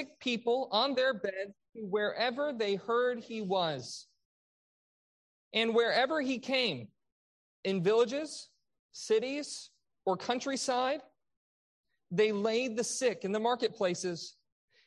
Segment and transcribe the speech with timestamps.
[0.00, 4.06] sick people on their beds wherever they heard he was.
[5.52, 6.88] And wherever he came,
[7.64, 8.48] in villages,
[8.92, 9.70] cities,
[10.06, 11.02] or countryside,
[12.10, 14.36] they laid the sick in the marketplaces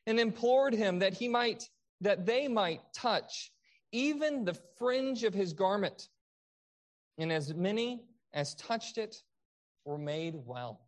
[0.07, 1.69] and implored him that he might
[2.01, 3.51] that they might touch
[3.93, 6.09] even the fringe of his garment
[7.17, 8.03] and as many
[8.33, 9.15] as touched it
[9.85, 10.81] were made well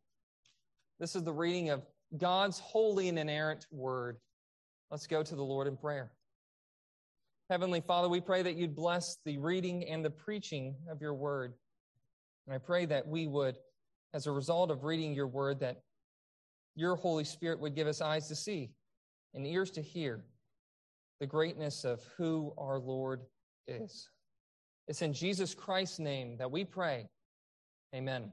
[1.00, 1.84] this is the reading of
[2.17, 4.17] god's holy and inerrant word
[4.91, 6.11] let's go to the lord in prayer
[7.50, 11.54] heavenly father we pray that you'd bless the reading and the preaching of your word
[12.47, 13.57] and i pray that we would
[14.13, 15.82] as a result of reading your word that
[16.75, 18.71] your Holy Spirit would give us eyes to see
[19.33, 20.24] and ears to hear
[21.19, 23.21] the greatness of who our Lord
[23.68, 24.10] is.
[24.87, 27.10] It's in Jesus Christ's name that we pray.
[27.93, 28.32] Amen.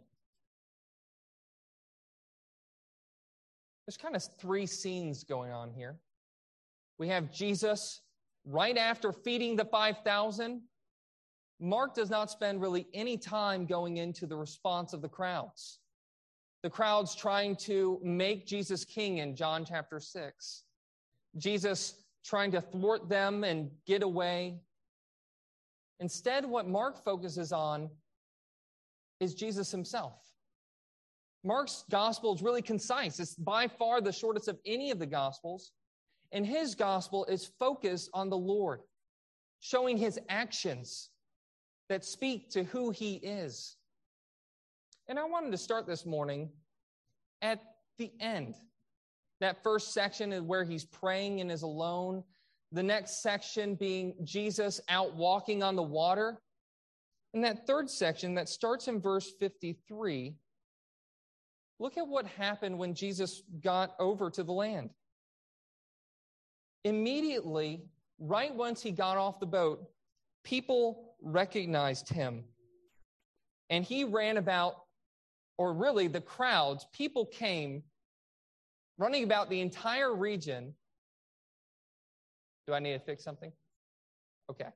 [3.86, 5.98] There's kind of three scenes going on here.
[6.98, 8.00] We have Jesus
[8.45, 10.62] right after feeding the 5,000.
[11.61, 15.78] Mark does not spend really any time going into the response of the crowds
[16.62, 20.62] the crowds trying to make Jesus king in John chapter 6.
[21.36, 24.60] Jesus trying to thwart them and get away.
[25.98, 27.91] Instead, what Mark focuses on
[29.19, 30.14] is Jesus himself.
[31.44, 33.18] Mark's gospel is really concise.
[33.18, 35.72] It's by far the shortest of any of the gospels.
[36.30, 38.80] And his gospel is focused on the Lord,
[39.60, 41.10] showing his actions
[41.88, 43.76] that speak to who he is.
[45.08, 46.48] And I wanted to start this morning
[47.42, 47.60] at
[47.98, 48.54] the end.
[49.40, 52.22] That first section is where he's praying and is alone.
[52.70, 56.40] The next section being Jesus out walking on the water.
[57.34, 60.34] And that third section that starts in verse 53,
[61.83, 64.91] look at what happened when Jesus got over to the land.
[66.84, 67.83] Immediately,
[68.20, 69.91] right once he got off the boat,
[70.44, 72.44] people recognized him.
[73.69, 74.76] And he ran about
[75.59, 77.82] or really the crowds, people came
[78.97, 80.75] running about the entire region.
[82.69, 83.53] Do I need to fix something?
[84.49, 84.69] Okay.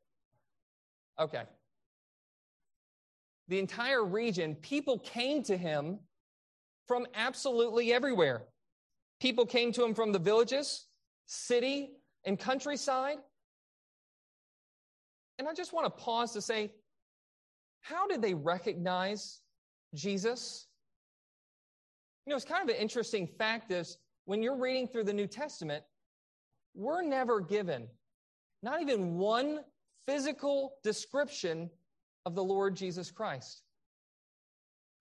[1.20, 1.42] Okay.
[3.46, 6.00] The entire region, people came to him
[6.86, 8.44] from absolutely everywhere.
[9.20, 10.86] People came to him from the villages,
[11.26, 11.90] city,
[12.24, 13.18] and countryside.
[15.38, 16.72] And I just want to pause to say,
[17.80, 19.40] how did they recognize
[19.96, 20.66] Jesus.
[22.26, 25.26] You know, it's kind of an interesting fact is when you're reading through the New
[25.26, 25.82] Testament,
[26.74, 27.88] we're never given
[28.62, 29.60] not even one
[30.06, 31.70] physical description
[32.24, 33.62] of the Lord Jesus Christ.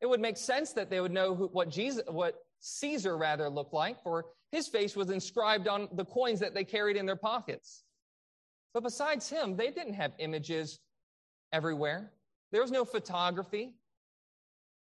[0.06, 3.74] It would make sense that they would know who, what Jesus, what Caesar rather looked
[3.74, 7.86] like, for his face was inscribed on the coins that they carried in their pockets.
[8.76, 10.80] But besides him, they didn't have images
[11.52, 12.12] everywhere.
[12.52, 13.74] There was no photography.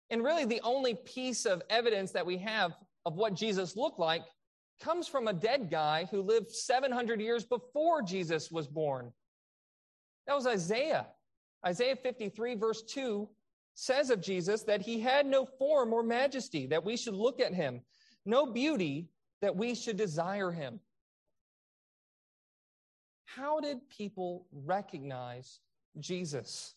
[0.09, 2.71] And really, the only piece of evidence that we have
[3.05, 4.23] of what Jesus looked like
[4.81, 9.13] comes from a dead guy who lived 700 years before Jesus was born.
[10.25, 11.05] That was Isaiah.
[11.63, 13.29] Isaiah 53, verse 2
[13.73, 17.53] says of Jesus that he had no form or majesty, that we should look at
[17.53, 17.81] him,
[18.25, 19.09] no beauty,
[19.41, 20.79] that we should desire him.
[23.25, 25.59] How did people recognize
[25.99, 26.75] Jesus?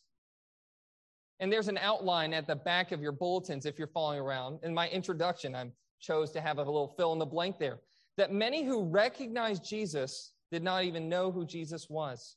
[1.41, 4.61] And there's an outline at the back of your bulletins if you're following around.
[4.63, 7.81] In my introduction, I chose to have a little fill in the blank there.
[8.17, 12.37] That many who recognized Jesus did not even know who Jesus was.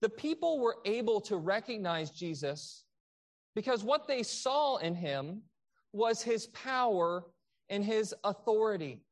[0.00, 2.84] The people were able to recognize Jesus
[3.54, 5.42] because what they saw in him
[5.92, 7.24] was his power
[7.68, 9.02] and his authority.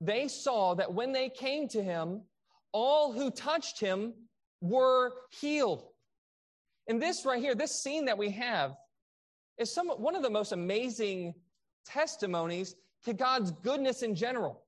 [0.00, 2.22] They saw that when they came to him,
[2.72, 4.12] all who touched him
[4.60, 5.84] were healed.
[6.88, 8.76] And this right here, this scene that we have,
[9.58, 11.34] is some, one of the most amazing
[11.86, 12.74] testimonies
[13.04, 14.62] to God's goodness in general.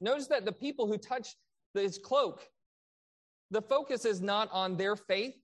[0.00, 1.36] Notice that the people who touched
[1.74, 2.48] his cloak,
[3.50, 5.34] the focus is not on their faith,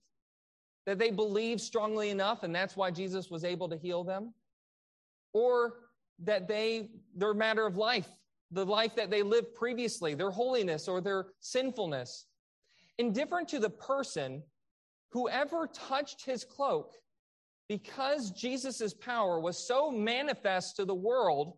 [0.85, 4.33] that they believe strongly enough, and that's why Jesus was able to heal them,
[5.33, 5.75] or
[6.19, 8.07] that they, their matter of life,
[8.51, 12.25] the life that they lived previously, their holiness or their sinfulness.
[12.99, 14.43] Indifferent to the person,
[15.11, 16.93] whoever touched his cloak,
[17.69, 21.57] because Jesus' power was so manifest to the world,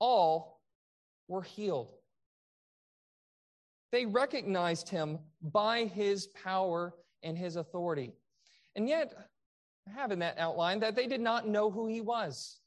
[0.00, 0.60] all
[1.28, 1.92] were healed.
[3.92, 8.12] They recognized him by his power and his authority.
[8.76, 9.12] And yet,
[9.92, 12.58] having that outline, that they did not know who he was.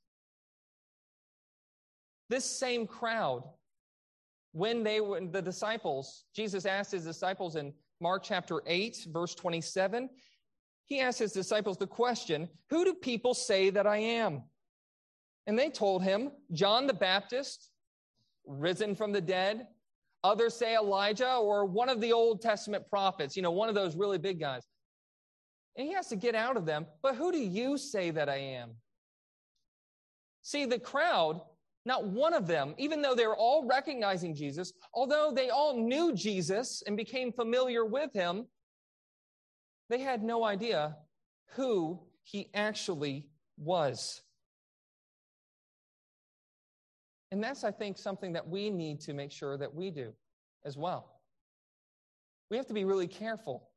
[2.29, 3.43] This same crowd,
[4.51, 10.09] when they were the disciples, Jesus asked his disciples in Mark chapter 8, verse 27,
[10.85, 14.43] he asked his disciples the question, Who do people say that I am?
[15.47, 17.69] And they told him, John the Baptist,
[18.45, 19.67] risen from the dead.
[20.23, 23.95] Others say Elijah or one of the Old Testament prophets, you know, one of those
[23.95, 24.63] really big guys.
[25.75, 28.37] And he has to get out of them, but who do you say that I
[28.37, 28.71] am?
[30.43, 31.41] See, the crowd,
[31.85, 36.13] not one of them, even though they were all recognizing Jesus, although they all knew
[36.13, 38.45] Jesus and became familiar with him,
[39.89, 40.95] they had no idea
[41.55, 43.27] who he actually
[43.57, 44.21] was.
[47.33, 50.13] And that's, I think, something that we need to make sure that we do
[50.65, 51.19] as well.
[52.51, 53.71] We have to be really careful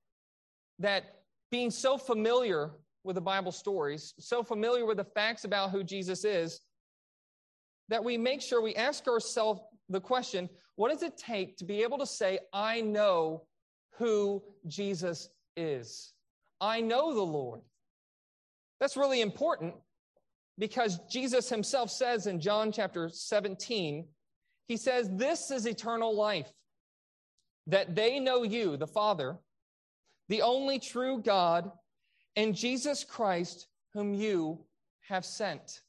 [0.78, 2.72] that being so familiar
[3.02, 6.60] with the Bible stories, so familiar with the facts about who Jesus is,
[7.88, 11.82] that we make sure we ask ourselves the question what does it take to be
[11.82, 13.44] able to say, I know
[13.92, 16.12] who Jesus is?
[16.60, 17.62] I know the Lord.
[18.80, 19.72] That's really important
[20.58, 24.06] because Jesus himself says in John chapter 17,
[24.68, 26.50] he says, This is eternal life,
[27.66, 29.36] that they know you, the Father,
[30.28, 31.70] the only true God,
[32.36, 34.64] and Jesus Christ, whom you
[35.08, 35.82] have sent.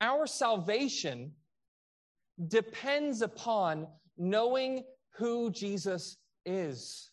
[0.00, 1.32] Our salvation
[2.48, 3.86] depends upon
[4.18, 4.84] knowing
[5.16, 7.10] who Jesus is.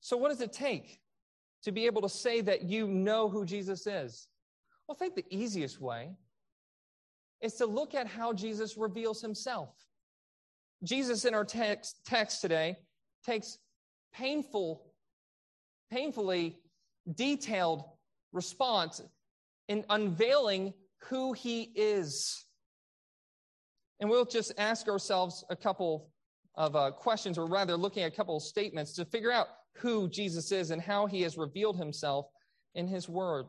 [0.00, 0.99] So, what does it take
[1.64, 4.28] to be able to say that you know who Jesus is?
[4.86, 6.10] Well, I think the easiest way
[7.40, 9.70] is to look at how Jesus reveals himself.
[10.82, 12.76] Jesus in our text, text today
[13.24, 13.58] takes
[14.14, 14.82] painful,
[15.90, 16.58] painfully
[17.14, 17.84] detailed
[18.32, 19.02] response
[19.68, 20.74] in unveiling
[21.08, 22.44] who he is.
[24.00, 26.10] And we'll just ask ourselves a couple
[26.54, 30.08] of uh, questions, or rather, looking at a couple of statements to figure out who
[30.08, 32.26] Jesus is and how he has revealed himself
[32.74, 33.46] in his word.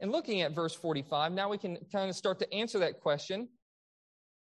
[0.00, 3.48] And looking at verse 45, now we can kind of start to answer that question.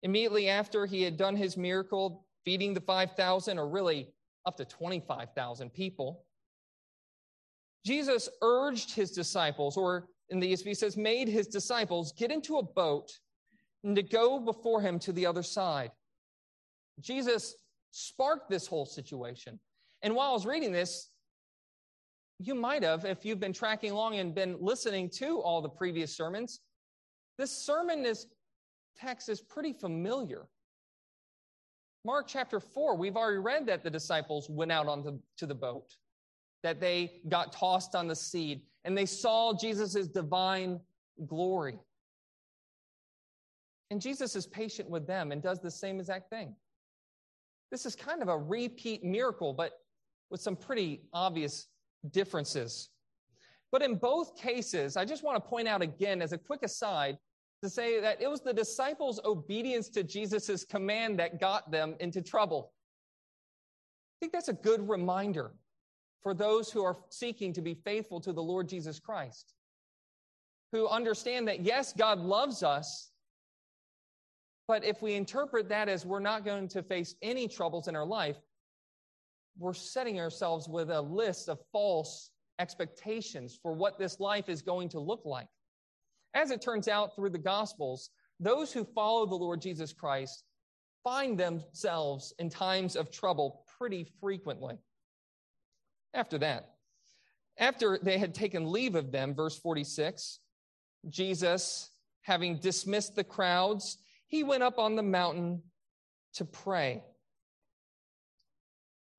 [0.03, 4.09] Immediately after he had done his miracle, feeding the 5,000, or really
[4.47, 6.25] up to 25,000 people,
[7.85, 12.63] Jesus urged his disciples, or in the ESV says, made his disciples get into a
[12.63, 13.11] boat
[13.85, 15.91] and to go before him to the other side.
[17.01, 17.55] Jesus
[17.91, 19.59] sparked this whole situation.
[20.03, 21.11] And while I was reading this,
[22.39, 26.17] you might have, if you've been tracking along and been listening to all the previous
[26.17, 26.61] sermons,
[27.37, 28.27] this sermon, this
[28.97, 30.47] text is pretty familiar.
[32.05, 35.97] Mark chapter 4, we've already read that the disciples went out onto to the boat,
[36.63, 40.81] that they got tossed on the sea, and they saw Jesus' divine
[41.27, 41.79] glory.
[43.91, 46.55] And Jesus is patient with them and does the same exact thing.
[47.71, 49.73] This is kind of a repeat miracle, but
[50.31, 51.67] with some pretty obvious
[52.11, 52.91] differences.
[53.73, 57.19] But in both cases, I just want to point out again, as a quick aside,
[57.63, 62.23] to say that it was the disciples' obedience to Jesus' command that got them into
[62.23, 62.73] trouble.
[64.17, 65.53] I think that's a good reminder
[66.23, 69.55] for those who are seeking to be faithful to the Lord Jesus Christ,
[70.73, 73.11] who understand that, yes, God loves us,
[74.69, 78.07] but if we interpret that as we're not going to face any troubles in our
[78.07, 78.37] life,
[79.61, 84.89] we're setting ourselves with a list of false expectations for what this life is going
[84.89, 85.49] to look like.
[86.35, 90.45] As it turns out through the Gospels, those who follow the Lord Jesus Christ
[91.05, 94.79] find themselves in times of trouble pretty frequently.
[96.15, 96.71] After that,
[97.59, 100.39] after they had taken leave of them, verse 46,
[101.11, 101.91] Jesus,
[102.23, 105.63] having dismissed the crowds, he went up on the mountain
[106.35, 107.03] to pray.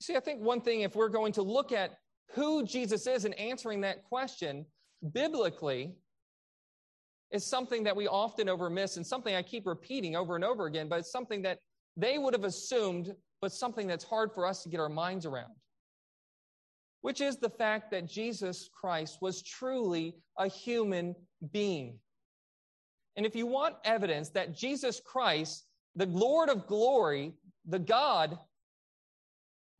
[0.01, 1.91] See, I think one thing, if we're going to look at
[2.33, 4.65] who Jesus is and answering that question
[5.13, 5.93] biblically,
[7.31, 10.89] is something that we often overmiss and something I keep repeating over and over again,
[10.89, 11.59] but it's something that
[11.95, 15.53] they would have assumed, but something that's hard for us to get our minds around,
[17.01, 21.15] which is the fact that Jesus Christ was truly a human
[21.53, 21.99] being.
[23.15, 25.65] And if you want evidence that Jesus Christ,
[25.95, 27.33] the Lord of glory,
[27.65, 28.37] the God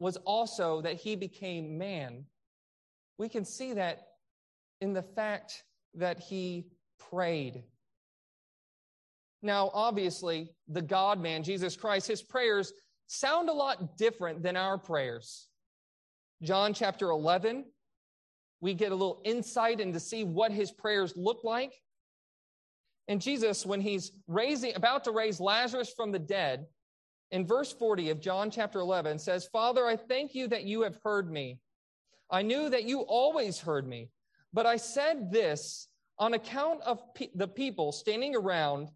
[0.02, 2.26] was also that he became man.
[3.20, 4.00] We can see that
[4.82, 6.66] in the fact that he
[7.12, 7.62] prayed.
[9.44, 12.74] Now, obviously, the God man, Jesus Christ, his prayers
[13.06, 15.48] sound a lot different than our prayers.
[16.42, 17.66] John chapter 11,
[18.60, 21.74] we get a little insight into see what his prayers look like.
[23.08, 26.66] And Jesus, when he's raising, about to raise Lazarus from the dead,
[27.32, 30.98] in verse 40 of John chapter 11 says, Father, I thank you that you have
[31.04, 31.60] heard me.
[32.30, 34.10] I knew that you always heard me,
[34.54, 38.90] but I said this on account of pe- the people standing around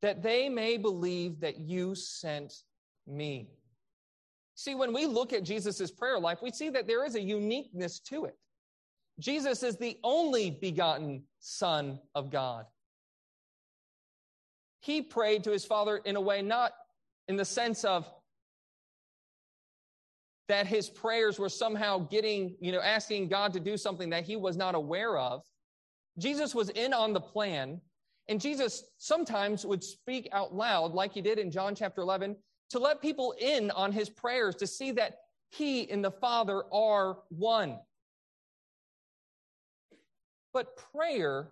[0.00, 2.54] that they may believe that you sent
[3.06, 3.48] me.
[4.54, 8.00] See, when we look at Jesus' prayer life, we see that there is a uniqueness
[8.00, 8.36] to it.
[9.18, 12.66] Jesus is the only begotten Son of God.
[14.80, 16.72] He prayed to his Father in a way not
[17.28, 18.10] in the sense of
[20.48, 24.36] that his prayers were somehow getting, you know, asking God to do something that he
[24.36, 25.42] was not aware of.
[26.18, 27.80] Jesus was in on the plan,
[28.28, 32.34] and Jesus sometimes would speak out loud, like he did in John chapter 11,
[32.70, 35.18] to let people in on his prayers to see that
[35.50, 37.78] he and the Father are one.
[40.54, 41.50] But prayer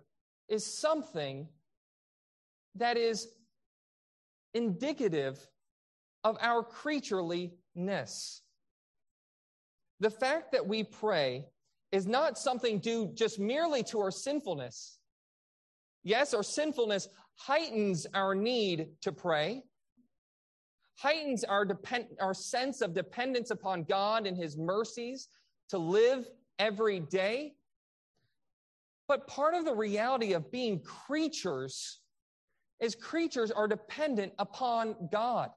[0.49, 1.47] is something
[2.75, 3.27] that is
[4.53, 5.47] indicative
[6.27, 8.41] of our creatureliness.
[10.01, 11.45] The fact that we pray
[11.93, 14.99] is not something due just merely to our sinfulness.
[16.03, 19.63] Yes, our sinfulness heightens our need to pray,
[20.97, 25.29] heightens our, depend- our sense of dependence upon God and His mercies
[25.69, 26.27] to live
[26.59, 27.53] every day.
[29.07, 32.01] But part of the reality of being creatures
[32.81, 35.51] is creatures are dependent upon God.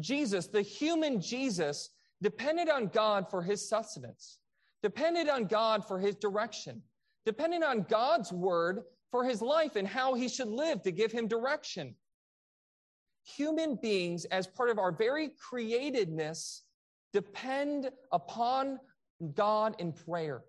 [0.00, 1.90] Jesus, the human Jesus,
[2.22, 4.38] depended on God for his sustenance,
[4.82, 6.82] depended on God for his direction,
[7.26, 11.28] depended on God's word for his life and how he should live to give him
[11.28, 11.94] direction.
[13.36, 16.62] Human beings, as part of our very createdness,
[17.12, 18.78] depend upon
[19.34, 20.42] God in prayer.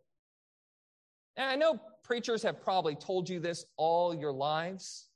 [1.36, 5.10] And I know preachers have probably told you this all your lives.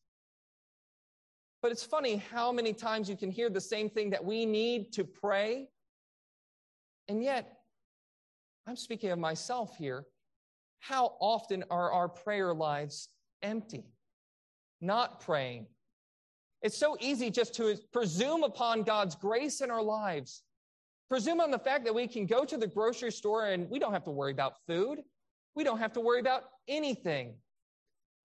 [1.61, 4.93] But it's funny how many times you can hear the same thing that we need
[4.93, 5.69] to pray.
[7.07, 7.57] And yet,
[8.67, 10.05] I'm speaking of myself here.
[10.79, 13.09] How often are our prayer lives
[13.41, 13.85] empty?
[14.81, 15.67] Not praying.
[16.61, 20.43] It's so easy just to presume upon God's grace in our lives.
[21.09, 23.93] Presume on the fact that we can go to the grocery store and we don't
[23.93, 24.99] have to worry about food.
[25.55, 27.35] We don't have to worry about anything.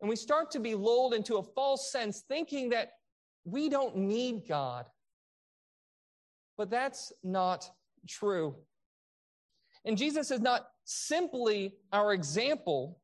[0.00, 2.90] And we start to be lulled into a false sense, thinking that
[3.44, 4.86] we don't need God.
[6.56, 7.68] But that's not
[8.08, 8.56] true.
[9.84, 13.00] And Jesus is not simply our example,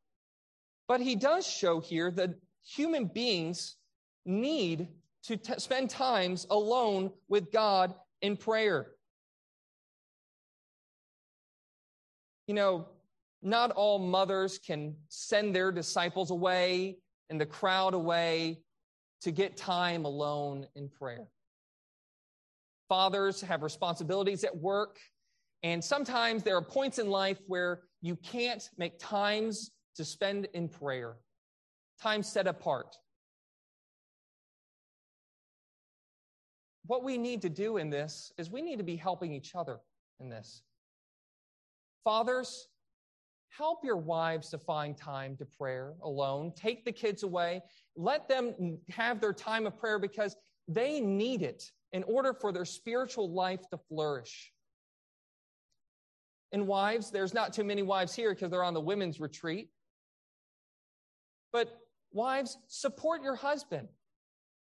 [0.87, 3.77] but he does show here that human beings
[4.25, 4.89] need
[5.25, 8.93] to t- spend times alone with God in prayer.
[12.47, 12.89] You know,
[13.43, 16.99] not all mothers can send their disciples away
[17.31, 18.61] and the crowd away
[19.23, 21.27] to get time alone in prayer.
[22.89, 24.99] Fathers have responsibilities at work,
[25.63, 30.69] and sometimes there are points in life where you can't make times to spend in
[30.69, 31.17] prayer,
[32.01, 32.97] time set apart.
[36.87, 39.81] What we need to do in this is we need to be helping each other
[40.21, 40.63] in this.
[42.05, 42.69] Fathers,
[43.49, 46.53] help your wives to find time to prayer alone.
[46.57, 47.63] Take the kids away.
[47.97, 50.37] Let them have their time of prayer because
[50.69, 54.53] they need it in order for their spiritual life to flourish.
[56.53, 59.71] And wives, there's not too many wives here because they're on the women's retreat.
[61.53, 61.79] But
[62.13, 63.89] wives, support your husband.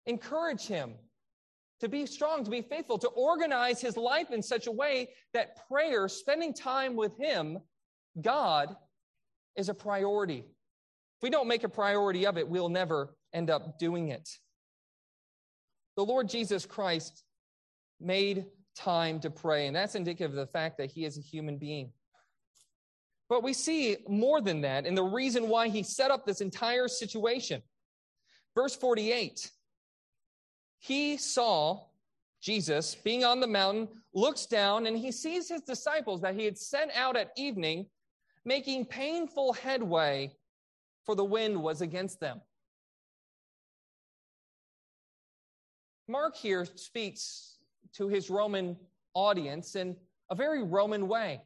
[0.05, 0.95] Encourage him
[1.79, 5.67] to be strong, to be faithful, to organize his life in such a way that
[5.67, 7.59] prayer, spending time with him,
[8.19, 8.75] God
[9.55, 10.39] is a priority.
[10.39, 14.29] If we don't make a priority of it, we'll never end up doing it.
[15.95, 17.23] The Lord Jesus Christ
[17.99, 18.45] made
[18.75, 21.91] time to pray, and that's indicative of the fact that he is a human being.
[23.29, 26.87] But we see more than that, and the reason why he set up this entire
[26.87, 27.61] situation.
[28.53, 29.49] Verse 48
[30.79, 31.85] He saw
[32.41, 36.57] Jesus being on the mountain, looks down, and he sees his disciples that he had
[36.57, 37.87] sent out at evening
[38.45, 40.31] making painful headway,
[41.03, 42.41] for the wind was against them.
[46.07, 47.57] Mark here speaks
[47.93, 48.77] to his Roman
[49.15, 49.95] audience in
[50.29, 51.41] a very Roman way.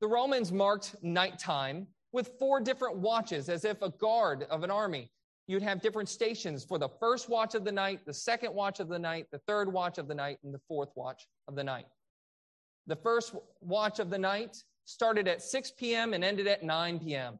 [0.00, 5.10] The Romans marked nighttime with four different watches, as if a guard of an army.
[5.46, 8.88] You'd have different stations for the first watch of the night, the second watch of
[8.88, 11.86] the night, the third watch of the night, and the fourth watch of the night.
[12.86, 16.14] The first watch of the night started at 6 p.m.
[16.14, 17.38] and ended at 9 p.m.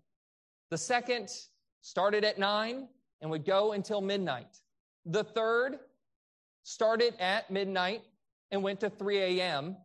[0.70, 1.30] The second
[1.80, 2.86] started at 9
[3.22, 4.58] and would go until midnight.
[5.06, 5.78] The third
[6.64, 8.02] started at midnight
[8.50, 9.78] and went to 3 a.m.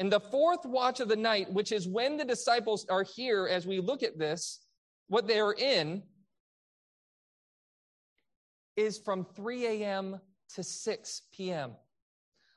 [0.00, 3.66] And the fourth watch of the night, which is when the disciples are here as
[3.66, 4.60] we look at this,
[5.08, 6.02] what they are in,
[8.76, 10.20] is from 3 a.m.
[10.56, 11.70] to 6 p.m.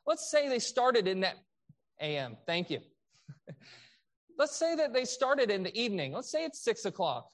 [0.05, 1.35] Let's say they started in that
[2.01, 2.35] a.m.
[2.45, 2.81] Thank you.
[4.37, 6.13] Let's say that they started in the evening.
[6.13, 7.29] Let's say it's 6 o'clock.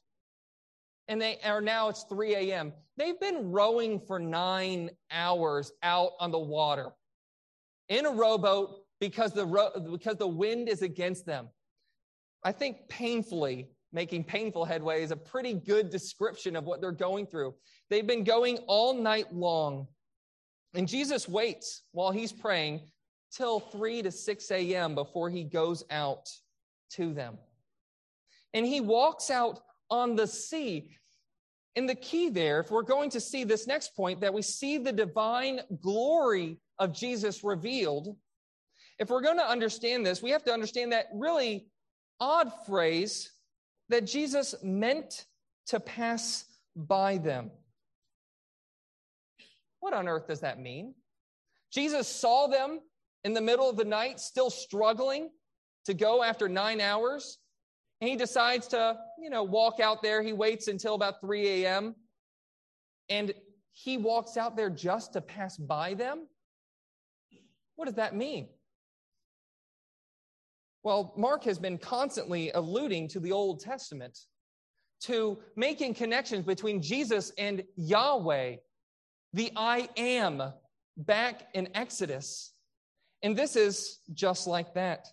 [1.08, 2.74] And they are now it's 3 a.m.
[2.98, 6.92] They've been rowing for nine hours out on the water
[7.90, 11.50] in a rowboat because the, ro- because the wind is against them.
[12.44, 17.26] I think painfully making painful headway is a pretty good description of what they're going
[17.26, 17.54] through.
[17.90, 19.88] They've been going all night long.
[20.74, 22.82] And Jesus waits while he's praying
[23.32, 24.96] till 3 to 6 a.m.
[24.96, 26.30] before he goes out
[26.96, 27.38] to them.
[28.54, 30.90] And he walks out on the sea.
[31.76, 34.78] And the key there, if we're going to see this next point, that we see
[34.78, 38.16] the divine glory of Jesus revealed.
[39.00, 41.68] If we're going to understand this, we have to understand that really
[42.20, 43.32] odd phrase
[43.90, 45.26] that Jesus meant
[45.68, 46.46] to pass
[46.76, 47.52] by them.
[49.80, 50.94] What on earth does that mean?
[51.72, 52.80] Jesus saw them
[53.24, 55.30] in the middle of the night, still struggling
[55.86, 57.40] to go after nine hours.
[58.00, 60.22] And he decides to, you know, walk out there.
[60.22, 61.96] He waits until about 3 a.m.
[63.10, 63.34] And
[63.74, 66.28] he walks out there just to pass by them.
[67.76, 68.50] What does that mean?
[70.84, 74.18] Well, Mark has been constantly alluding to the Old Testament,
[75.02, 78.56] to making connections between Jesus and Yahweh,
[79.34, 80.42] the I am,
[80.98, 82.54] back in Exodus.
[83.22, 85.08] And this is just like that.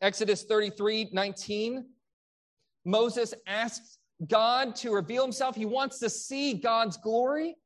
[0.00, 1.86] Exodus 33 19,
[2.84, 5.56] Moses asks God to reveal himself.
[5.56, 7.56] He wants to see God's glory.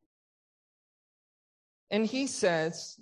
[1.91, 2.99] And he says,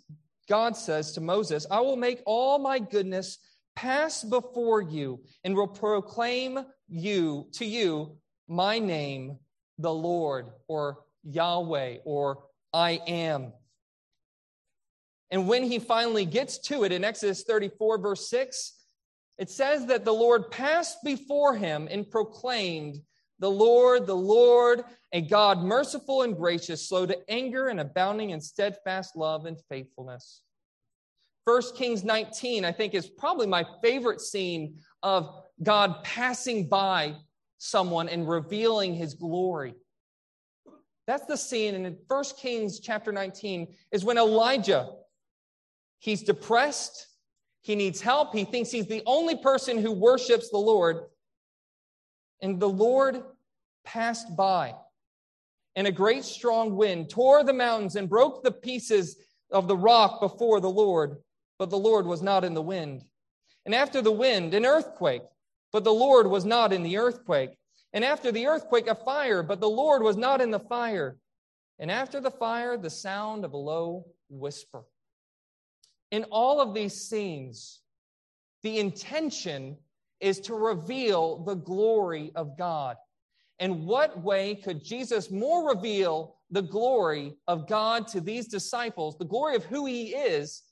[0.48, 3.38] God says to Moses, I will make all my goodness
[3.74, 8.16] pass before you and will proclaim you to you
[8.48, 9.38] my name,
[9.78, 13.52] the Lord, or Yahweh, or I am.
[15.30, 18.74] And when he finally gets to it in Exodus 34, verse 6,
[19.42, 23.00] it says that the Lord passed before him and proclaimed,
[23.40, 28.40] The Lord, the Lord, a God merciful and gracious, slow to anger and abounding in
[28.40, 30.44] steadfast love and faithfulness.
[31.46, 35.28] 1 Kings 19, I think, is probably my favorite scene of
[35.60, 37.16] God passing by
[37.58, 39.74] someone and revealing his glory.
[41.08, 44.90] That's the scene in 1 Kings chapter 19 is when Elijah
[45.98, 47.08] he's depressed,
[47.62, 51.04] he needs help, he thinks he's the only person who worships the Lord.
[52.40, 53.22] And the Lord
[53.84, 54.74] passed by,
[55.76, 59.16] and a great strong wind tore the mountains and broke the pieces
[59.50, 61.16] of the rock before the Lord
[61.62, 63.04] but the Lord was not in the wind.
[63.66, 65.22] And after the wind, an earthquake,
[65.72, 67.50] but the Lord was not in the earthquake.
[67.92, 71.18] And after the earthquake, a fire, but the Lord was not in the fire.
[71.78, 74.82] And after the fire, the sound of a low whisper.
[76.12, 77.80] In all of these scenes,
[78.62, 79.76] the intention
[80.20, 82.96] is to reveal the glory of God.
[83.58, 89.24] And what way could Jesus more reveal the glory of God to these disciples, the
[89.24, 90.62] glory of who he is,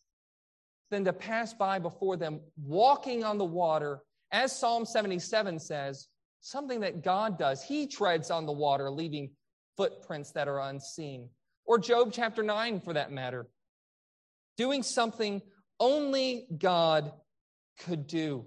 [0.90, 4.00] than to pass by before them, walking on the water,
[4.32, 6.08] as Psalm 77 says,
[6.40, 7.62] something that God does.
[7.62, 9.30] He treads on the water, leaving
[9.76, 11.28] footprints that are unseen.
[11.64, 13.48] Or Job chapter 9, for that matter,
[14.56, 15.42] doing something
[15.78, 17.12] only God
[17.80, 18.46] could do.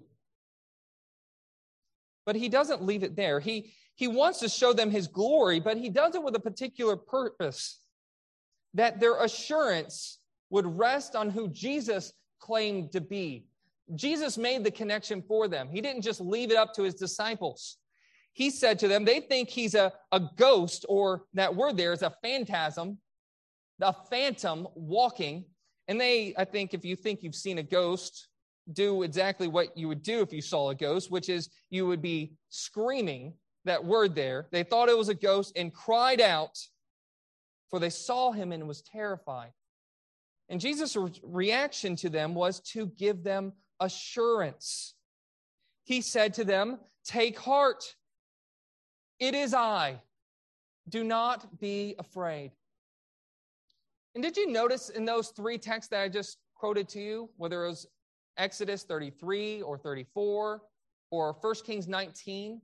[2.25, 3.39] But he doesn't leave it there.
[3.39, 6.95] He, he wants to show them his glory, but he does it with a particular
[6.95, 7.79] purpose
[8.75, 13.45] that their assurance would rest on who Jesus claimed to be.
[13.95, 15.69] Jesus made the connection for them.
[15.69, 17.77] He didn't just leave it up to his disciples.
[18.31, 22.01] He said to them, they think he's a, a ghost, or that word there is
[22.01, 22.97] a phantasm,
[23.81, 25.45] a phantom walking.
[25.87, 28.27] And they, I think, if you think you've seen a ghost,
[28.71, 32.01] do exactly what you would do if you saw a ghost, which is you would
[32.01, 33.33] be screaming
[33.65, 34.47] that word there.
[34.51, 36.57] They thought it was a ghost and cried out,
[37.69, 39.51] for they saw him and was terrified.
[40.49, 44.93] And Jesus' reaction to them was to give them assurance.
[45.83, 47.83] He said to them, Take heart,
[49.19, 50.01] it is I.
[50.87, 52.51] Do not be afraid.
[54.15, 57.65] And did you notice in those three texts that I just quoted to you, whether
[57.65, 57.87] it was
[58.37, 60.61] Exodus 33 or 34
[61.11, 62.61] or 1 Kings 19,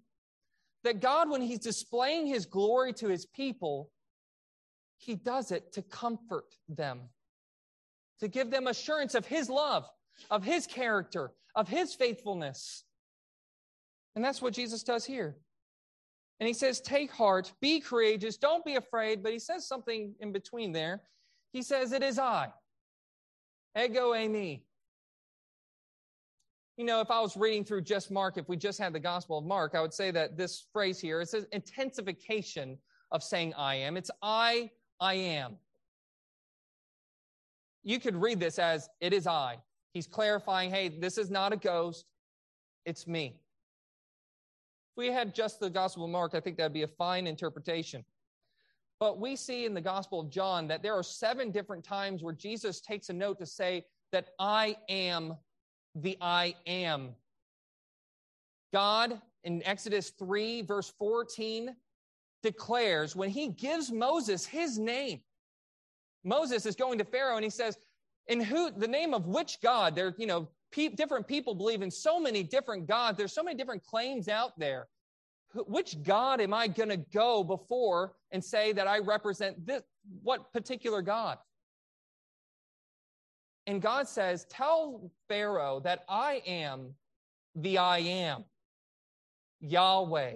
[0.83, 3.91] that God, when He's displaying His glory to His people,
[4.99, 6.99] he does it to comfort them,
[8.19, 9.89] to give them assurance of his love,
[10.29, 12.83] of his character, of his faithfulness.
[14.15, 15.37] And that's what Jesus does here.
[16.39, 19.23] And he says, Take heart, be courageous, don't be afraid.
[19.23, 21.01] But he says something in between there.
[21.51, 22.49] He says, It is I.
[23.77, 24.61] Ego eimi.
[26.77, 29.37] You know, if I was reading through just Mark, if we just had the Gospel
[29.37, 32.77] of Mark, I would say that this phrase here is an intensification
[33.11, 33.97] of saying I am.
[33.97, 35.57] It's I, I am.
[37.83, 39.57] You could read this as it is I.
[39.93, 42.05] He's clarifying, hey, this is not a ghost,
[42.85, 43.41] it's me.
[44.91, 48.05] If we had just the Gospel of Mark, I think that'd be a fine interpretation.
[48.99, 52.33] But we see in the Gospel of John that there are seven different times where
[52.33, 55.37] Jesus takes a note to say that I am
[55.95, 57.15] the I am.
[58.73, 61.75] God in Exodus 3, verse 14,
[62.43, 65.21] declares when he gives Moses his name,
[66.23, 67.77] Moses is going to Pharaoh and he says,
[68.27, 69.95] In who the name of which God?
[69.95, 73.17] There, you know, pe- different people believe in so many different gods.
[73.17, 74.87] There's so many different claims out there.
[75.53, 79.81] Which God am I going to go before and say that I represent this?
[80.21, 81.37] What particular God?
[83.65, 86.93] And God says, Tell Pharaoh that I am
[87.55, 88.45] the I am,
[89.59, 90.35] Yahweh.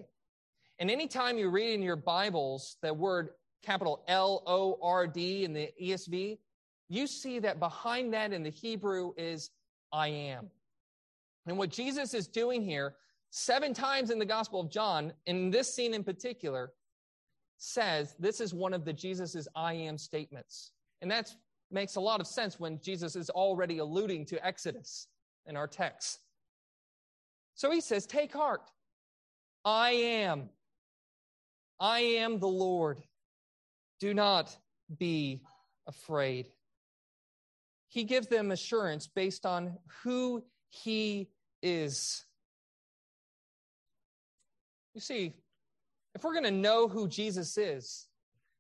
[0.80, 3.30] And anytime you read in your Bibles the word
[3.64, 6.38] capital L O R D in the ESV,
[6.90, 9.52] you see that behind that in the Hebrew is
[9.92, 10.50] I am.
[11.46, 12.96] And what Jesus is doing here,
[13.36, 16.72] seven times in the Gospel of John, in this scene in particular,
[17.58, 20.72] says this is one of the Jesus's I am statements.
[21.02, 21.34] And that
[21.72, 25.08] makes a lot of sense when Jesus is already alluding to Exodus
[25.48, 26.20] in our text.
[27.56, 28.70] So he says, Take heart.
[29.66, 30.50] I am.
[31.80, 33.02] I am the Lord.
[34.00, 34.56] Do not
[35.00, 35.42] be
[35.88, 36.50] afraid.
[37.88, 41.30] He gives them assurance based on who he
[41.64, 42.26] is.
[44.94, 45.34] You see,
[46.16, 48.08] if we're going to know who Jesus is,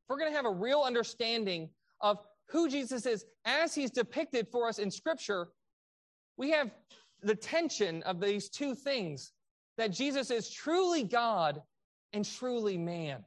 [0.04, 1.70] if we're going to have a real understanding
[2.02, 5.50] of who Jesus is as he's depicted for us in Scripture,
[6.38, 6.72] we have
[7.22, 9.32] the tension of these two things
[9.78, 11.62] that Jesus is truly God
[12.12, 13.24] and truly man.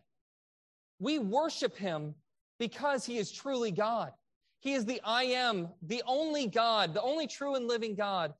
[0.99, 2.15] We worship him
[2.59, 4.13] because he is truly God.
[4.61, 8.35] He is the I am, the only God, the only true and living God.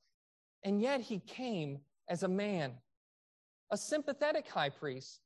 [0.63, 2.73] And yet he came as a man,
[3.71, 5.21] a sympathetic high priest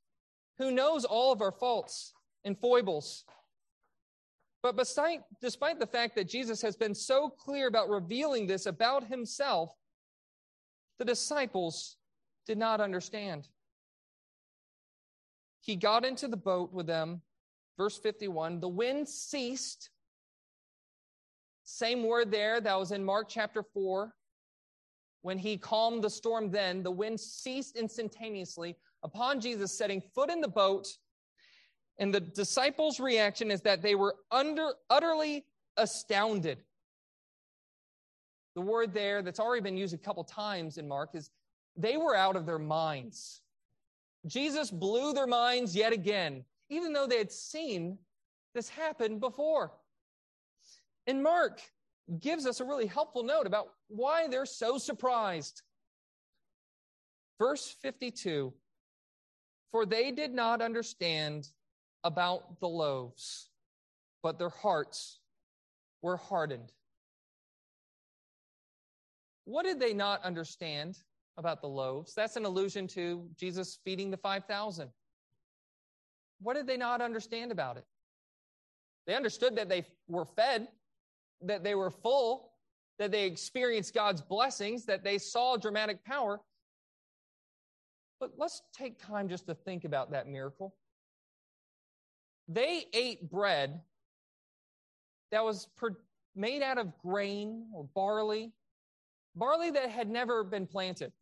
[0.58, 2.12] who knows all of our faults
[2.44, 3.24] and foibles,
[4.62, 9.08] but despite, despite the fact that Jesus has been so clear about revealing this about
[9.08, 9.74] himself,
[10.98, 11.96] the disciples
[12.46, 13.48] did not understand.
[15.60, 17.22] He got into the boat with them.
[17.76, 19.90] Verse 51 the wind ceased.
[21.64, 24.12] Same word there that was in Mark chapter 4.
[25.22, 30.40] When he calmed the storm, then the wind ceased instantaneously upon Jesus setting foot in
[30.40, 30.88] the boat
[31.98, 35.44] and the disciples' reaction is that they were under, utterly
[35.76, 36.58] astounded.
[38.54, 41.30] The word there that's already been used a couple times in Mark is
[41.76, 43.40] they were out of their minds.
[44.26, 47.98] Jesus blew their minds yet again, even though they had seen
[48.54, 49.72] this happen before.
[51.06, 51.60] In Mark
[52.20, 55.62] gives us a really helpful note about why they're so surprised.
[57.38, 58.52] Verse 52
[59.70, 61.48] For they did not understand
[62.04, 63.48] about the loaves,
[64.22, 65.20] but their hearts
[66.02, 66.72] were hardened.
[69.44, 70.98] What did they not understand
[71.36, 72.14] about the loaves?
[72.14, 74.88] That's an allusion to Jesus feeding the 5,000.
[76.40, 77.84] What did they not understand about it?
[79.06, 80.68] They understood that they were fed,
[81.44, 82.52] that they were full,
[82.98, 86.40] that they experienced God's blessings, that they saw dramatic power.
[88.20, 90.74] But let's take time just to think about that miracle.
[92.48, 93.80] They ate bread
[95.30, 95.96] that was per-
[96.36, 98.52] made out of grain or barley,
[99.34, 101.12] barley that had never been planted,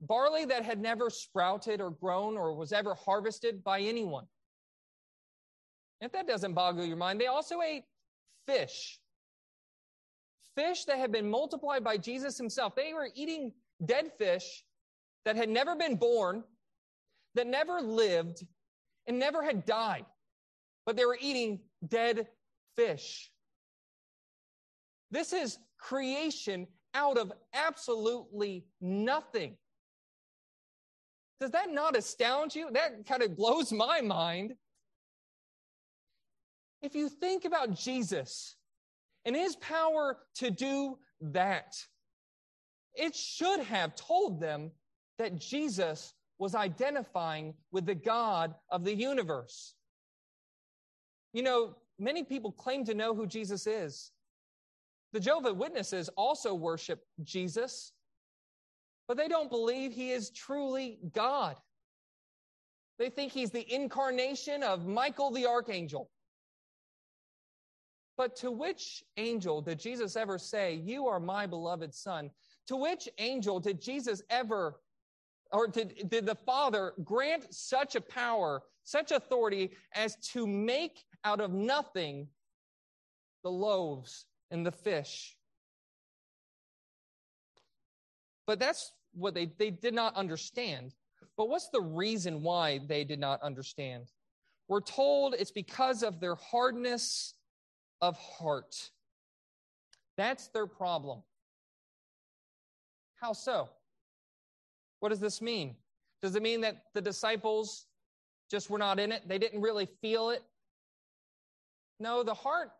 [0.00, 4.24] barley that had never sprouted or grown or was ever harvested by anyone.
[6.00, 7.84] If that doesn't boggle your mind, they also ate
[8.46, 8.98] fish.
[10.58, 12.74] Fish that had been multiplied by Jesus himself.
[12.74, 13.52] They were eating
[13.84, 14.64] dead fish
[15.24, 16.42] that had never been born,
[17.34, 18.44] that never lived,
[19.06, 20.04] and never had died
[20.88, 22.28] but they were eating dead
[22.74, 23.30] fish.
[25.10, 29.58] This is creation out of absolutely nothing.
[31.40, 32.70] Does that not astound you?
[32.72, 34.54] That kind of blows my mind.
[36.80, 38.56] If you think about Jesus
[39.28, 41.76] and his power to do that,
[42.94, 44.70] it should have told them
[45.18, 49.74] that Jesus was identifying with the God of the universe.
[51.34, 54.12] You know, many people claim to know who Jesus is.
[55.12, 57.92] The Jehovah Witnesses also worship Jesus,
[59.08, 61.56] but they don't believe he is truly God.
[62.98, 66.08] They think he's the incarnation of Michael the archangel.
[68.18, 72.30] But to which angel did Jesus ever say, You are my beloved son?
[72.66, 74.80] To which angel did Jesus ever,
[75.52, 81.40] or did, did the Father grant such a power, such authority as to make out
[81.40, 82.26] of nothing
[83.44, 85.36] the loaves and the fish?
[88.48, 90.92] But that's what they, they did not understand.
[91.36, 94.06] But what's the reason why they did not understand?
[94.66, 97.34] We're told it's because of their hardness
[98.00, 98.90] of heart.
[100.16, 101.22] That's their problem.
[103.20, 103.68] How so?
[105.00, 105.76] What does this mean?
[106.22, 107.86] Does it mean that the disciples
[108.50, 109.28] just were not in it?
[109.28, 110.42] They didn't really feel it?
[112.00, 112.70] No, the heart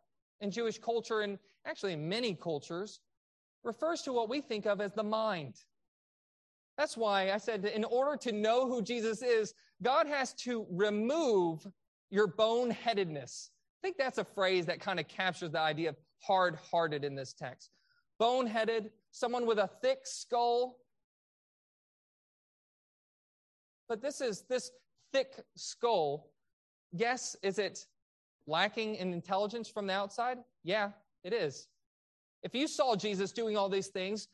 [0.41, 3.01] in Jewish culture, and actually in many cultures,
[3.65, 5.55] refers to what we think of as the mind.
[6.77, 11.67] That's why I said in order to know who Jesus is, God has to remove
[12.11, 13.51] your boneheadedness.
[13.79, 17.15] I think that's a phrase that kind of captures the idea of hard hearted in
[17.15, 17.71] this text.
[18.21, 20.79] Boneheaded, someone with a thick skull.
[23.89, 24.73] But this is this
[25.13, 26.33] thick skull.
[26.93, 27.87] Yes, is it
[28.47, 30.39] lacking in intelligence from the outside?
[30.65, 30.91] Yeah,
[31.23, 31.69] it is.
[32.43, 34.29] If you saw Jesus doing all these things,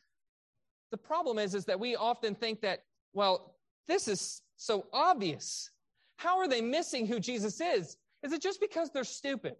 [0.90, 3.56] the problem is, is that we often think that, well,
[3.88, 5.70] this is so obvious.
[6.16, 7.96] How are they missing who Jesus is?
[8.24, 9.54] Is it just because they're stupid?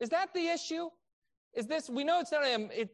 [0.00, 0.88] Is that the issue?
[1.54, 2.88] Is this, we know it's not, a, it,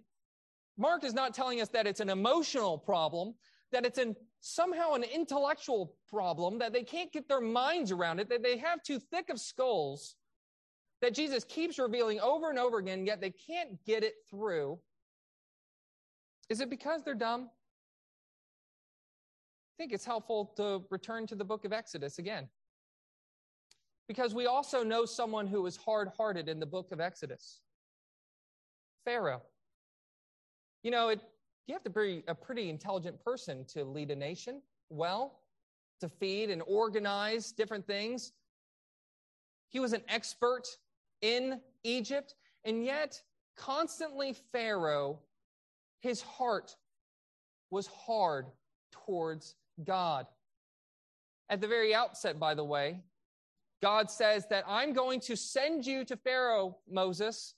[0.77, 3.35] Mark is not telling us that it's an emotional problem,
[3.71, 8.29] that it's an, somehow an intellectual problem, that they can't get their minds around it,
[8.29, 10.17] that they have too thick of skulls,
[11.01, 14.77] that Jesus keeps revealing over and over again, yet they can't get it through.
[16.49, 17.49] Is it because they're dumb?
[19.79, 22.49] I think it's helpful to return to the book of Exodus again.
[24.09, 27.61] Because we also know someone who was hard hearted in the book of Exodus
[29.05, 29.43] Pharaoh.
[30.83, 31.21] You know, it,
[31.67, 35.41] you have to be a pretty intelligent person to lead a nation well,
[36.01, 38.33] to feed and organize different things.
[39.69, 40.65] He was an expert
[41.23, 43.21] in Egypt, and yet
[43.57, 45.19] constantly Pharaoh
[46.01, 46.77] his heart
[47.71, 48.47] was hard
[48.93, 50.27] towards God.
[51.49, 53.01] At the very outset, by the way,
[53.83, 57.55] God says that I'm going to send you to Pharaoh, Moses,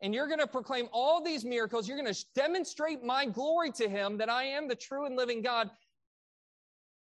[0.00, 1.86] and you're going to proclaim all these miracles.
[1.86, 5.42] You're going to demonstrate my glory to him that I am the true and living
[5.42, 5.70] God.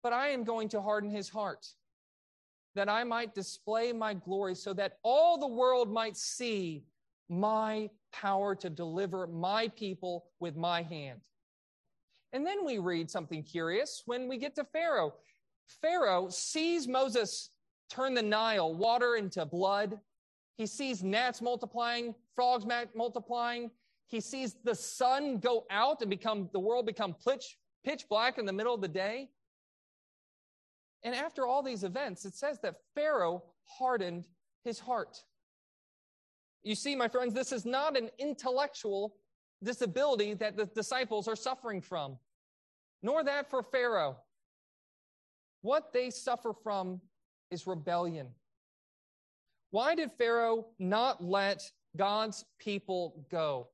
[0.03, 1.66] But I am going to harden his heart
[2.75, 6.85] that I might display my glory so that all the world might see
[7.29, 11.21] my power to deliver my people with my hand.
[12.33, 15.14] And then we read something curious when we get to Pharaoh.
[15.81, 17.51] Pharaoh sees Moses
[17.88, 19.98] turn the Nile water into blood.
[20.57, 23.70] He sees gnats multiplying, frogs multiplying.
[24.09, 28.46] He sees the sun go out and become the world become pitch, pitch black in
[28.46, 29.29] the middle of the day.
[31.05, 33.44] And after all these events, it says that Pharaoh
[33.79, 34.27] hardened
[34.64, 35.22] his heart.
[36.62, 39.14] You see, my friends, this is not an intellectual
[39.62, 42.18] disability that the disciples are suffering from,
[43.03, 44.16] nor that for Pharaoh.
[45.62, 47.01] What they suffer from
[47.51, 48.29] is rebellion.
[49.71, 51.63] Why did Pharaoh not let
[51.97, 53.69] God's people go?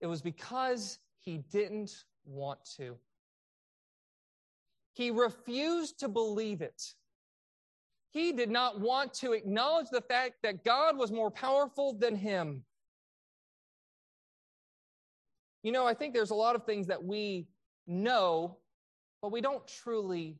[0.00, 1.92] It was because he didn't
[2.24, 2.96] want to.
[4.94, 6.82] He refused to believe it.
[8.10, 12.62] He did not want to acknowledge the fact that God was more powerful than him.
[15.62, 17.46] You know, I think there's a lot of things that we
[17.86, 18.58] know,
[19.22, 20.36] but we don't truly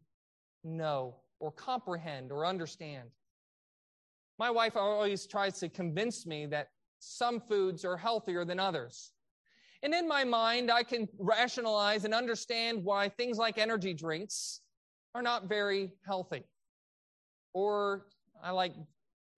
[0.65, 3.11] know or comprehend or understand.
[4.39, 6.69] My wife always tries to convince me that
[7.01, 9.13] some foods are healthier than others.
[9.83, 14.61] And in my mind, I can rationalize and understand why things like energy drinks
[15.15, 16.45] are not very healthy
[17.53, 18.07] or
[18.43, 18.73] I like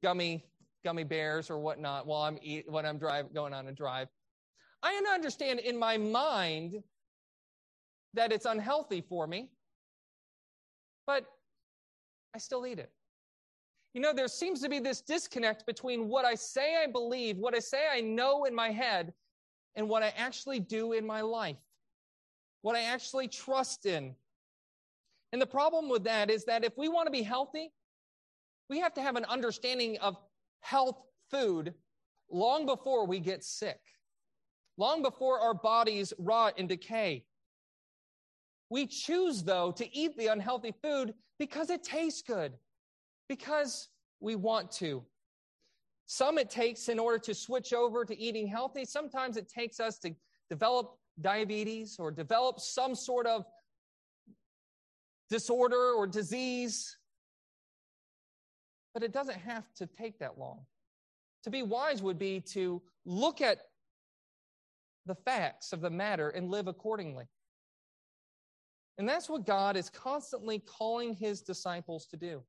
[0.03, 0.45] gummy
[0.85, 4.09] gummy bears or whatnot while I'm eat, when I'm drive going on a drive.
[4.83, 6.83] I understand in my mind
[8.12, 9.49] that it's unhealthy for me,
[11.07, 11.25] but
[12.35, 12.90] I still eat it.
[13.94, 17.55] You know, there seems to be this disconnect between what I say I believe, what
[17.55, 19.12] I say I know in my head,
[19.77, 21.57] and what I actually do in my life,
[22.62, 24.14] what I actually trust in.
[25.33, 27.73] And the problem with that is that if we want to be healthy,
[28.68, 30.16] we have to have an understanding of
[30.61, 31.75] health food
[32.31, 33.81] long before we get sick,
[34.77, 37.25] long before our bodies rot and decay.
[38.75, 42.55] We choose, though, to eat the unhealthy food because it tastes good,
[43.29, 45.05] because we want to.
[46.07, 48.85] Some it takes in order to switch over to eating healthy.
[48.85, 50.13] Sometimes it takes us to
[50.51, 53.45] develop diabetes or develop some sort of
[55.31, 56.97] disorder or disease.
[58.93, 60.67] But it doesn't have to take that long.
[61.45, 63.59] To be wise would be to look at
[65.07, 67.27] the facts of the matter and live accordingly.
[68.99, 72.43] And that's what God is constantly calling his disciples to do.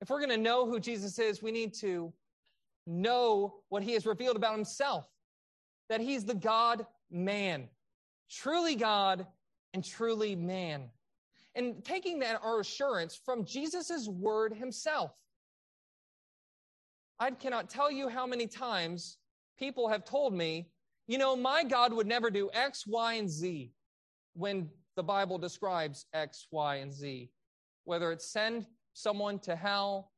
[0.00, 2.12] If we're going to know who Jesus is, we need to
[2.86, 5.08] know what he has revealed about himself
[5.88, 7.68] that he's the God man,
[8.30, 9.26] truly God
[9.72, 10.90] and truly man.
[11.54, 15.12] And taking that our assurance from Jesus' word himself.
[17.18, 19.16] I cannot tell you how many times
[19.58, 20.70] people have told me,
[21.06, 23.72] you know, my God would never do X, Y, and Z
[24.36, 27.30] when the Bible describes X, Y, and Z,
[27.84, 30.12] whether it's send someone to hell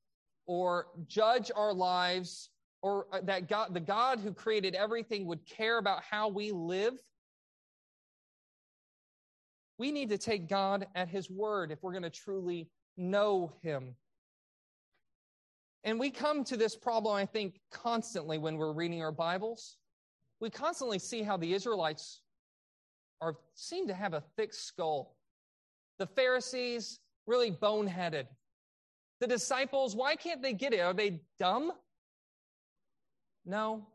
[0.46, 2.50] or judge our lives
[2.82, 6.94] or uh, that God, the God who created everything would care about how we live.
[9.78, 13.94] We need to take God at his word if we're going to truly know him.
[15.84, 19.76] And we come to this problem, I think, constantly when we're reading our Bibles.
[20.40, 22.20] We constantly see how the Israelites
[23.20, 25.16] are seem to have a thick skull.
[25.98, 28.26] The Pharisees really boneheaded.
[29.20, 30.80] The disciples, why can't they get it?
[30.80, 31.72] Are they dumb?
[33.44, 33.86] No.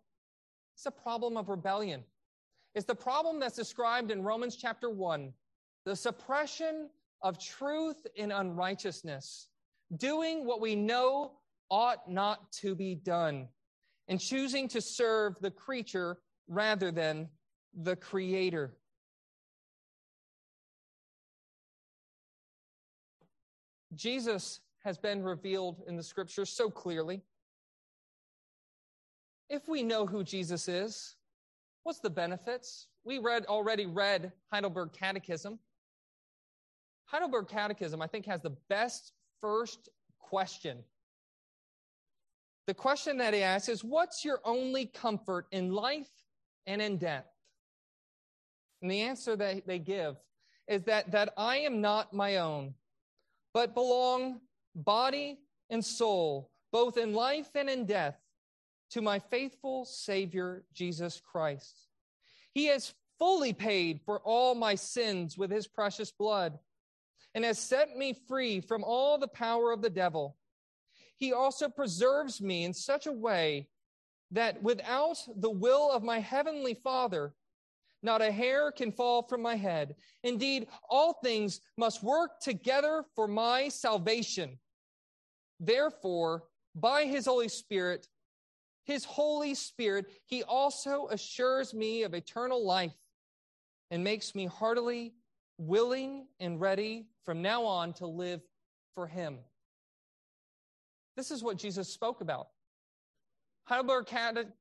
[0.76, 2.04] It's a problem of rebellion.
[2.76, 5.34] It's the problem that's described in Romans chapter 1
[5.86, 6.90] the suppression
[7.22, 9.50] of truth in unrighteousness,
[9.98, 11.34] doing what we know
[11.70, 13.50] ought not to be done,
[14.08, 17.28] and choosing to serve the creature rather than
[17.74, 18.78] the creator.
[23.96, 27.22] Jesus has been revealed in the scriptures so clearly.
[29.50, 31.16] If we know who Jesus is,
[31.84, 32.88] what's the benefits?
[33.04, 35.60] We read already read Heidelberg Catechism.
[37.06, 40.80] Heidelberg Catechism, I think, has the best first question.
[42.66, 46.10] The question that he asks is, What's your only comfort in life
[46.66, 47.28] and in death?
[48.82, 50.16] And the answer that they give
[50.68, 52.74] is that, that I am not my own,
[53.54, 54.40] but belong
[54.76, 55.40] body
[55.70, 58.18] and soul, both in life and in death,
[58.92, 61.88] to my faithful Savior, Jesus Christ.
[62.54, 66.58] He has fully paid for all my sins with his precious blood
[67.36, 70.38] and has set me free from all the power of the devil.
[71.18, 73.70] He also preserves me in such a way
[74.32, 77.34] that without the will of my heavenly Father,
[78.04, 79.96] not a hair can fall from my head.
[80.24, 84.60] Indeed, all things must work together for my salvation.
[85.60, 86.44] Therefore,
[86.76, 88.08] by his Holy Spirit,
[88.86, 92.92] his Holy Spirit, he also assures me of eternal life
[93.92, 95.14] and makes me heartily
[95.58, 98.42] willing and ready from now on to live
[98.96, 99.38] for him.
[101.16, 102.48] This is what Jesus spoke about.
[103.66, 104.08] Heidelberg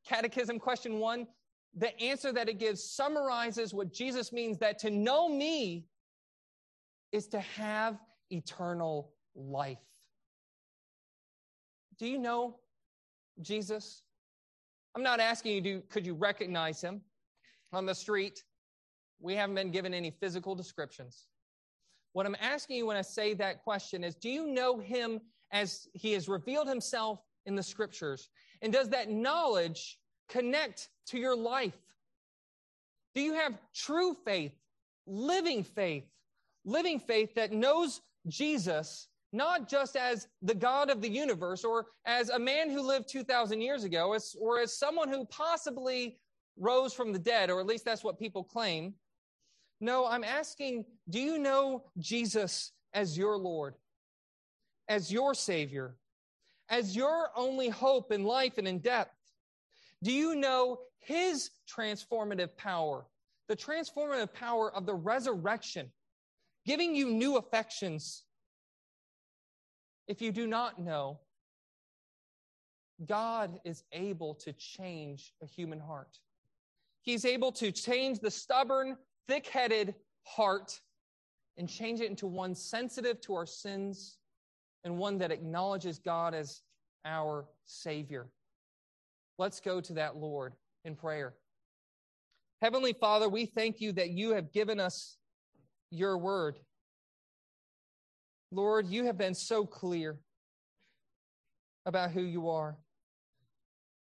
[0.07, 1.27] Catechism, question one
[1.77, 5.87] the answer that it gives summarizes what Jesus means that to know me
[7.13, 7.99] is to have
[8.31, 9.79] eternal life.
[11.99, 12.59] Do you know
[13.41, 14.03] Jesus?
[14.95, 17.01] I'm not asking you, do, could you recognize him
[17.73, 18.45] on the street?
[19.21, 21.27] We haven't been given any physical descriptions.
[22.13, 25.21] What I'm asking you when I say that question is do you know him
[25.53, 28.29] as he has revealed himself in the scriptures?
[28.61, 29.99] And does that knowledge
[30.33, 31.77] connect to your life?
[33.15, 34.53] Do you have true faith,
[35.07, 36.05] living faith,
[36.65, 42.29] living faith that knows Jesus not just as the God of the universe or as
[42.29, 46.19] a man who lived 2,000 years ago as, or as someone who possibly
[46.59, 48.95] rose from the dead, or at least that's what people claim?
[49.81, 53.75] No, I'm asking, do you know Jesus as your Lord,
[54.89, 55.97] as your Savior,
[56.69, 59.09] as your only hope in life and in death?
[60.03, 63.07] Do you know his transformative power,
[63.49, 65.91] the transformative power of the resurrection,
[66.67, 68.25] giving you new affections,
[70.09, 71.21] if you do not know,
[73.07, 76.19] God is able to change a human heart.
[77.03, 78.97] He's able to change the stubborn,
[79.29, 79.95] thick headed
[80.25, 80.81] heart
[81.57, 84.19] and change it into one sensitive to our sins
[84.85, 86.63] and one that acknowledges God as
[87.05, 88.29] our Savior.
[89.43, 90.53] Let's go to that Lord
[90.85, 91.35] in prayer.
[92.61, 95.17] Heavenly Father, we thank you that you have given us
[95.91, 96.61] your word.
[98.53, 100.17] Lord, you have been so clear
[101.87, 102.77] about who you are.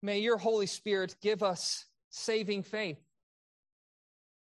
[0.02, 2.98] May your Holy Spirit give us saving faith,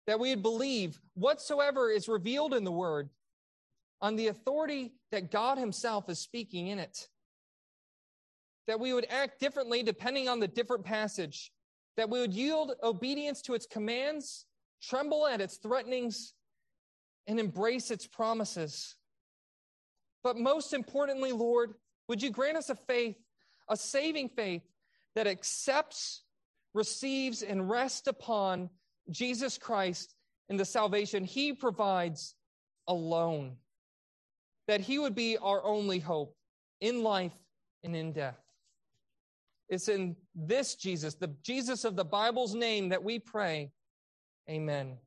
[0.06, 3.10] that we would believe whatsoever is revealed in the word
[4.00, 7.08] on the authority that God Himself is speaking in it,
[8.66, 11.52] that we would act differently depending on the different passage,
[11.96, 14.46] that we would yield obedience to its commands,
[14.82, 16.32] tremble at its threatenings,
[17.26, 18.96] and embrace its promises.
[20.22, 21.74] But most importantly, Lord,
[22.08, 23.16] would you grant us a faith,
[23.68, 24.62] a saving faith
[25.14, 26.22] that accepts,
[26.72, 28.70] receives, and rests upon
[29.10, 30.14] Jesus Christ
[30.48, 32.34] and the salvation he provides
[32.86, 33.56] alone.
[34.66, 36.36] That he would be our only hope
[36.80, 37.32] in life
[37.82, 38.43] and in death.
[39.68, 43.70] It's in this Jesus, the Jesus of the Bible's name, that we pray.
[44.48, 44.98] Amen.